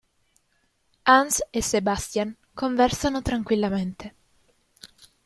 Hans 1.05 1.35
e 1.51 1.61
Sebastian 1.61 2.29
conversano 2.55 3.21
tranquillamente. 3.21 4.15